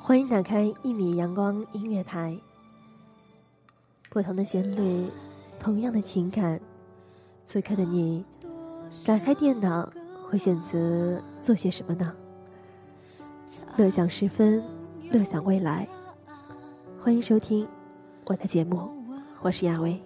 [0.00, 2.38] 欢迎打开一米阳光音乐台。
[4.14, 5.10] 不同的旋律，
[5.64, 6.60] 同样的情感。
[7.46, 8.22] 此刻的你，
[9.06, 9.90] 打开电脑
[10.28, 12.14] 会选择做些什么呢？
[13.78, 14.62] 乐享时分，
[15.10, 15.88] 乐享未来。
[17.02, 17.66] 欢迎收听
[18.26, 18.90] 我的节目，
[19.40, 19.98] 我是亚薇。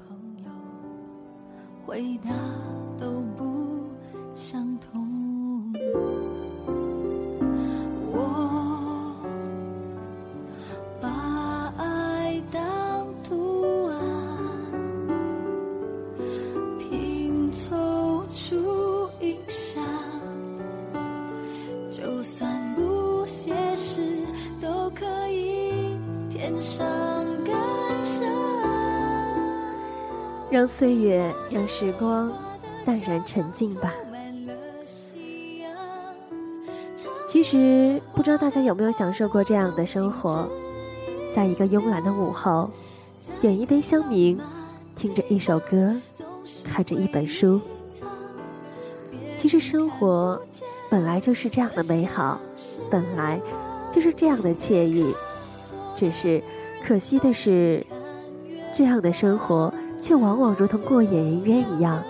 [1.84, 2.30] 回答
[2.96, 3.84] 都不
[4.36, 5.07] 相同。
[30.50, 32.32] 让岁月，让时光
[32.84, 33.92] 淡然沉静吧。
[37.28, 40.48] 其实，不知道大家有没有享受过这样的生活，
[41.30, 42.70] 在一个慵懒的午后，
[43.42, 44.38] 点一杯香茗，
[44.96, 45.94] 听着一首歌，
[46.64, 47.60] 看着一本书。
[49.36, 50.40] 其实，生活
[50.90, 52.40] 本来就是这样的美好，
[52.90, 53.38] 本来
[53.92, 55.14] 就是这样的惬意。
[55.98, 56.40] 只是，
[56.86, 57.84] 可惜的是，
[58.72, 59.74] 这样的生活。
[60.00, 62.00] 却往往如同过眼云烟一样，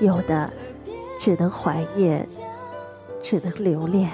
[0.00, 0.50] 有的
[1.20, 2.26] 只能怀念，
[3.22, 4.10] 只能留恋。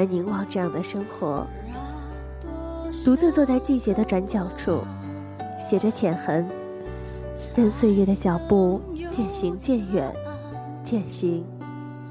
[0.00, 1.46] 默然凝望这样的生活，
[3.04, 4.78] 独自坐在季节的转角处，
[5.60, 6.48] 写着浅痕，
[7.54, 8.80] 任岁月的脚步
[9.10, 10.10] 渐行渐远，
[10.82, 11.44] 渐行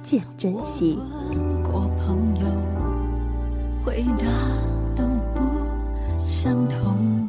[0.03, 0.99] 渐珍惜。
[3.83, 4.25] 回答
[4.95, 5.41] 都不
[6.27, 7.27] 相同。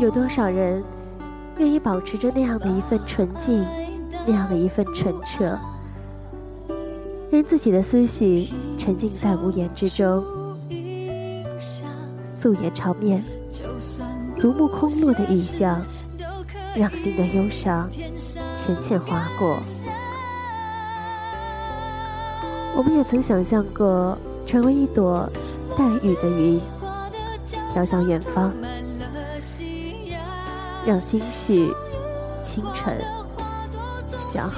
[0.00, 0.82] 有多少人
[1.58, 3.62] 愿意保持着那样的一份纯净，
[4.26, 5.58] 那样的一份纯澈？
[7.32, 10.22] 连自己的思绪沉浸在无言之中，
[12.38, 13.24] 素颜朝面，
[14.36, 15.80] 独目空落的雨巷，
[16.76, 19.58] 让心的忧伤浅浅划过。
[22.76, 25.26] 我们也曾想象过成为一朵
[25.74, 26.60] 带雨的云，
[27.72, 28.52] 飘向远方，
[30.84, 31.72] 让心绪
[32.42, 33.02] 清晨
[34.20, 34.52] 想。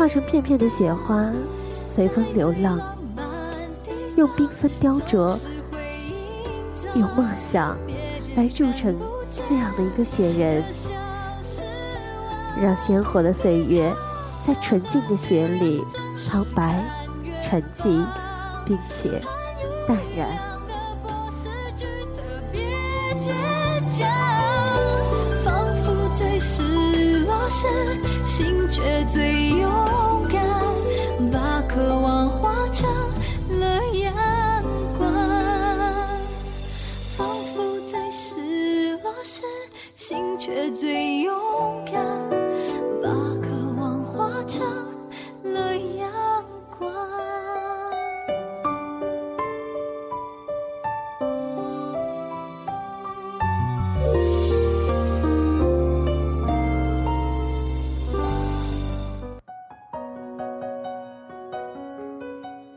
[0.00, 1.30] 化成片片的雪花，
[1.94, 2.80] 随风流浪，
[4.16, 5.38] 用缤纷雕琢，
[6.94, 7.76] 用梦想
[8.34, 8.96] 来铸成
[9.50, 10.64] 那样的一个雪人，
[12.58, 13.92] 让鲜活的岁月
[14.42, 15.84] 在纯净的雪里
[16.16, 16.82] 苍白、
[17.44, 18.02] 沉寂，
[18.64, 19.20] 并且
[19.86, 20.30] 淡然。
[25.44, 27.66] 仿佛最失落时，
[28.24, 29.79] 心却最勇。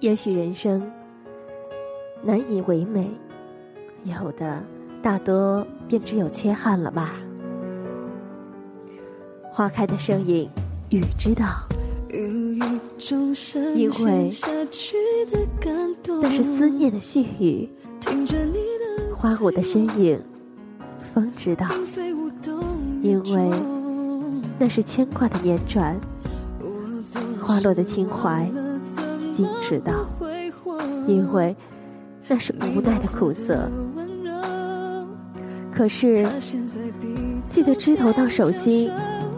[0.04, 0.84] 也许人生
[2.22, 3.10] 难以为美，
[4.04, 4.62] 有的
[5.02, 7.14] 大多便只有缺憾了吧。
[9.50, 10.50] 花开的声音，
[10.90, 11.46] 雨知道，
[12.12, 14.30] 因为
[16.22, 17.70] 那是思念的絮语。
[19.16, 20.22] 花舞的身影，
[21.14, 21.66] 风知道，
[23.02, 23.50] 因为
[24.60, 25.98] 那是牵挂的年转，
[27.42, 28.52] 花落的情怀
[29.34, 30.06] 精致到，
[31.08, 31.56] 因为
[32.28, 33.70] 那是无奈的苦涩。
[35.76, 36.28] 可是，
[37.48, 38.92] 记得枝头到手心，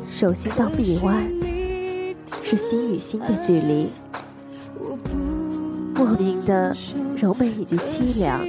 [0.09, 1.23] 手心到臂弯，
[2.43, 3.89] 是心与心的距离。
[5.95, 6.75] 莫名的
[7.15, 8.45] 柔美以及凄凉，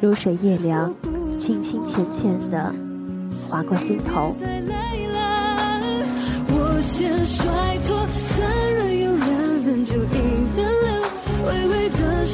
[0.00, 0.92] 如水夜凉，
[1.38, 2.74] 轻轻浅浅的
[3.48, 4.34] 划过心头。
[6.48, 7.75] 我先甩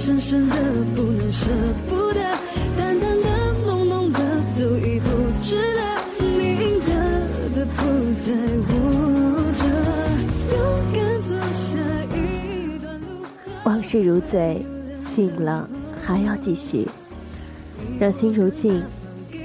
[0.04, 0.56] 深深的，
[0.96, 1.46] 不能舍
[1.88, 2.20] 不得，
[2.76, 4.19] 淡淡的、浓浓的，
[4.58, 5.06] 都已不
[5.40, 5.81] 值得，
[6.19, 6.26] 你
[6.56, 6.90] 应得
[7.54, 7.82] 的不
[8.25, 8.34] 在
[8.66, 8.72] 我
[9.54, 9.62] 这，
[10.56, 10.58] 勇
[10.93, 11.78] 敢走下
[12.16, 12.19] 一
[12.81, 13.06] 段路。
[13.64, 14.66] 往事如醉，
[15.06, 15.70] 醒了
[16.02, 16.84] 还要继续。
[18.00, 18.82] 让心如镜，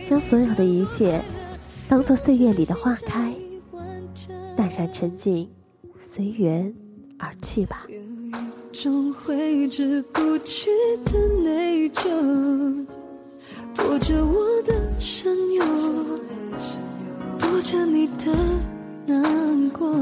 [0.10, 1.22] 将所有的一切
[1.88, 3.32] 当做岁月里的花开，
[4.56, 5.48] 淡然沉静，
[6.02, 6.74] 随缘
[7.20, 7.86] 而去吧。
[8.72, 10.70] 种挥之不去
[11.06, 12.86] 的内疚，
[13.76, 15.66] 播着我的深忧，
[17.40, 18.34] 播着你的
[19.06, 19.94] 难过。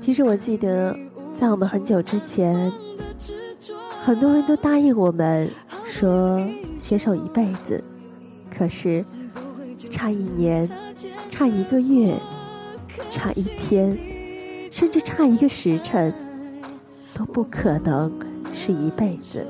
[0.00, 0.96] 其实我记得。
[1.38, 2.72] 在我们很久之前，
[4.00, 5.46] 很多人都答应我们
[5.84, 6.42] 说
[6.82, 7.84] 携手一辈子，
[8.50, 9.04] 可是
[9.90, 10.66] 差一年、
[11.30, 12.18] 差一个月、
[13.10, 13.98] 差一天，
[14.76, 16.12] 甚至差一个时辰，
[17.14, 18.12] 都不可能
[18.52, 19.42] 是一辈子。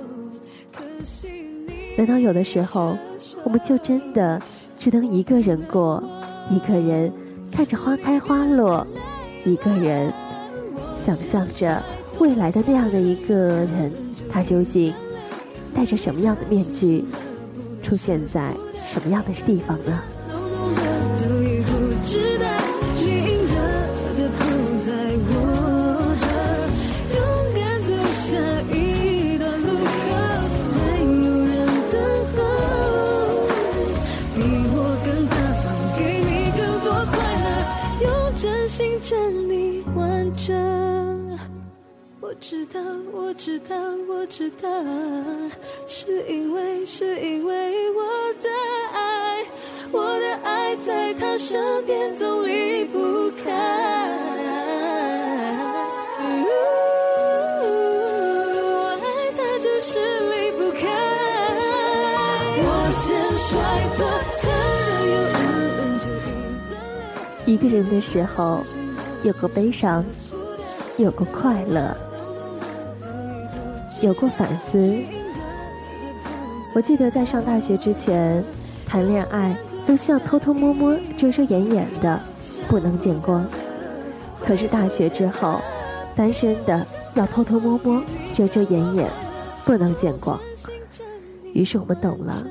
[1.99, 2.96] 难道有的时候，
[3.43, 4.40] 我们就真的
[4.78, 6.00] 只能一个人过，
[6.49, 7.12] 一个人
[7.50, 8.87] 看着花开花落，
[9.44, 10.12] 一个人？
[11.05, 11.82] 想象着
[12.20, 13.93] 未来的那样的一个人，
[14.31, 14.94] 他究竟
[15.75, 17.05] 戴着什么样的面具，
[17.82, 18.52] 出现在
[18.84, 20.00] 什么样的地方呢？
[42.40, 42.80] 知道，
[43.12, 43.76] 我知道，
[44.08, 44.68] 我知道，
[45.86, 48.02] 是因为，是因为我
[48.42, 48.48] 的
[48.92, 49.44] 爱，
[49.90, 53.50] 我的爱在他身边总离不开。
[58.62, 59.06] 我爱
[59.36, 59.98] 他就是
[60.30, 60.86] 离不开。
[62.58, 63.06] 我先
[63.38, 63.58] 甩
[63.96, 63.98] 脱，
[67.44, 68.62] 一个人的时候，
[69.22, 70.04] 有过悲伤，
[70.96, 71.96] 有过快乐。
[74.02, 74.94] 有过反思。
[76.75, 78.44] 我记得在上大学之前，
[78.87, 79.56] 谈恋爱
[79.87, 82.20] 都需要偷偷摸摸、遮遮掩掩的，
[82.69, 83.48] 不能见光。
[84.40, 85.60] 可是大学之后，
[86.14, 88.02] 单身的要偷偷摸摸、
[88.34, 89.10] 遮遮掩掩，
[89.64, 90.38] 不能见光。
[91.54, 92.46] 于是我们懂了，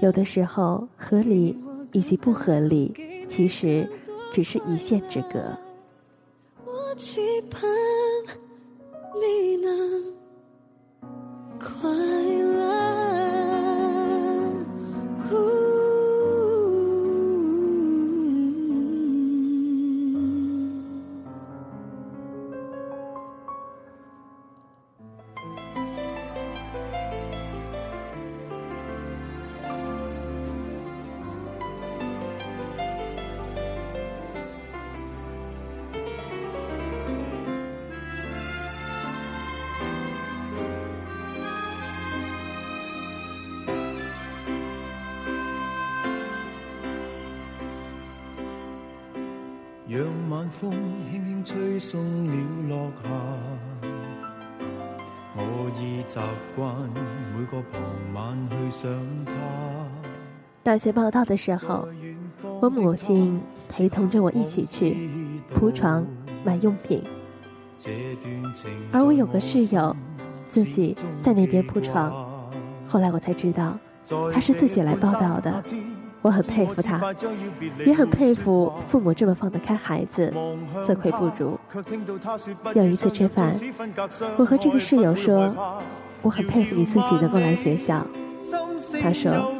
[0.00, 1.54] 有的时候合理
[1.92, 2.94] 以及不合理，
[3.28, 3.86] 其实
[4.32, 5.38] 只是一线之隔。
[6.64, 7.20] 我期
[7.50, 7.60] 盼
[9.20, 10.17] 你能。
[11.58, 12.47] 快乐。
[50.38, 50.70] 晚风
[51.10, 52.32] 轻轻吹送了
[52.68, 53.08] 落霞。
[55.34, 56.16] 我已习
[56.54, 56.72] 惯
[57.36, 57.82] 每个傍
[58.14, 58.88] 晚去想
[59.26, 59.32] 他。
[60.62, 61.88] 大学报道的时候，
[62.60, 65.10] 我母亲陪同着我一起去
[65.52, 66.06] 铺床
[66.44, 67.02] 买用品，
[68.92, 69.96] 而我有个室友
[70.48, 72.12] 自己在那边铺床。
[72.86, 73.76] 后来我才知道，
[74.32, 75.64] 他是自己来报道的。
[76.20, 77.14] 我很佩服他，
[77.86, 80.32] 也很佩服父母这么放得开孩子，
[80.84, 81.58] 自愧不如。
[82.74, 83.54] 有一次吃饭，
[84.36, 85.54] 我和这个室友说
[86.22, 88.04] ：“我很佩服你自己能够来学校。”
[89.00, 89.52] 他说：“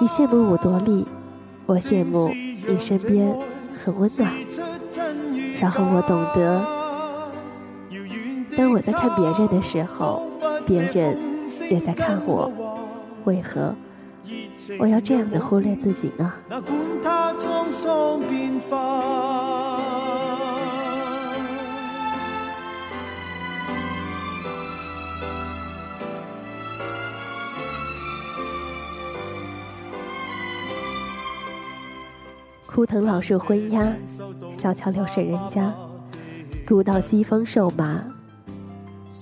[0.00, 1.06] 你羡慕我多力，
[1.66, 3.32] 我羡慕你身边
[3.74, 4.32] 很温暖。”
[5.60, 6.66] 然后我懂得，
[8.56, 10.26] 当我在看别人的时候，
[10.66, 11.16] 别人
[11.70, 12.50] 也在看我。
[13.24, 13.72] 为何？
[14.78, 16.32] 我要这样的忽略自己呢？
[32.66, 33.94] 枯藤老树昏鸦，
[34.56, 35.74] 小桥流水人家，
[36.66, 38.02] 古道西风瘦马，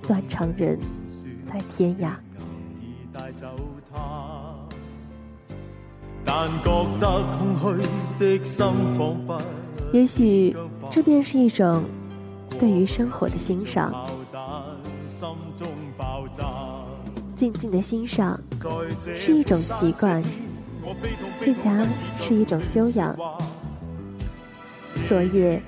[0.06, 0.78] 断肠人
[1.44, 2.12] 在天涯。
[9.92, 10.56] 也许
[10.90, 11.84] 这便是一种
[12.58, 13.92] 对于生活的欣赏，
[17.36, 18.40] 静静的欣赏
[19.16, 20.22] 是一种习惯。
[21.44, 21.86] 更加
[22.18, 23.14] 是一种修养。
[25.06, 25.60] 昨夜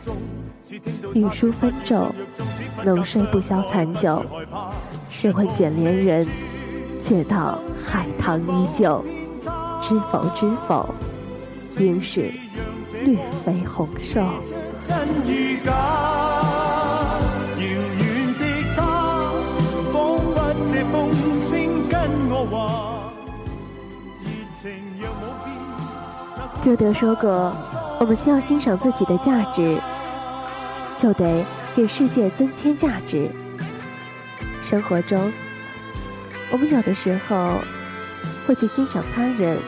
[1.14, 2.10] 玉书分昼，
[2.82, 4.24] 浓睡不消残酒。
[5.10, 6.26] 试问卷帘人，
[6.98, 9.04] 却道海棠依旧。
[9.82, 10.94] 知否知否，
[11.76, 12.30] 应是
[13.04, 14.22] 绿肥红瘦。
[26.64, 27.52] 歌德说过
[27.98, 29.76] ：“我们需要欣赏自己的价值，
[30.96, 33.28] 就得给世界增添价值。”
[34.64, 35.32] 生活中，
[36.52, 37.58] 我们有的时候
[38.46, 39.58] 会去欣赏他人，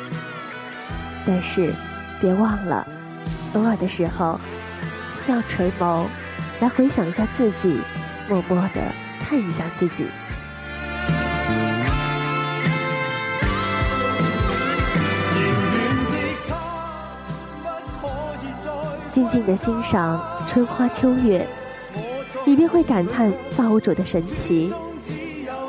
[1.26, 1.73] 但是
[2.21, 2.87] 别忘了，
[3.54, 4.38] 偶尔的时候
[5.12, 6.04] 笑垂眸
[6.61, 7.78] 来回想一下自己，
[8.28, 8.81] 默默的
[9.26, 10.07] 看一下自己。
[19.11, 21.47] 静静的欣赏春花秋月，
[22.45, 24.75] 你便会感叹造物主的神奇。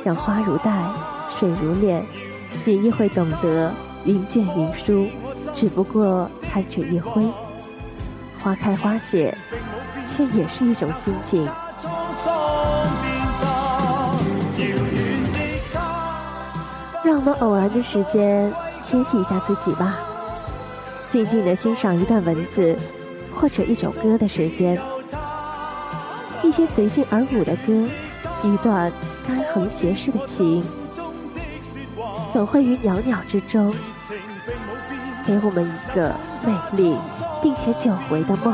[0.03, 0.71] 让花如黛，
[1.39, 2.03] 水如练，
[2.67, 3.72] 你亦会懂得
[4.05, 5.07] 云卷云舒，
[5.53, 7.24] 只不过弹指一挥。
[8.41, 9.38] 花开花谢，
[10.07, 11.48] 却也是一种心境。
[17.03, 19.98] 让我们偶然的时间歇息一下自己吧，
[21.07, 22.75] 静静的欣赏一段文字。
[23.36, 24.79] 或者一首歌的时间，
[26.41, 27.86] 一些随性而舞的歌，
[28.41, 28.89] 一段
[29.27, 30.63] 干横斜视的情，
[32.36, 33.74] 总会于袅袅之中，
[35.25, 36.13] 给我们一个
[36.46, 36.94] 美丽
[37.42, 38.54] 并且久违的梦。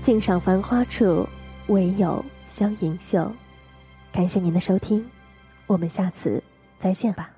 [0.00, 1.28] 静赏繁花处。
[1.66, 3.30] 唯有香盈袖，
[4.10, 5.06] 感谢您的收听，
[5.66, 6.42] 我们下次
[6.78, 7.32] 再见吧。